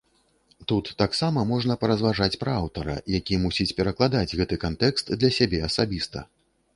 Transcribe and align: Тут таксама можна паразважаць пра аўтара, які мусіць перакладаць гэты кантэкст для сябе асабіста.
Тут 0.69 0.87
таксама 1.01 1.41
можна 1.49 1.75
паразважаць 1.83 2.39
пра 2.43 2.55
аўтара, 2.61 2.95
які 3.17 3.39
мусіць 3.43 3.75
перакладаць 3.81 4.35
гэты 4.39 4.59
кантэкст 4.65 5.13
для 5.19 5.31
сябе 5.37 5.59
асабіста. 5.69 6.25